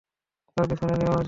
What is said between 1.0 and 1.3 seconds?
যেও না।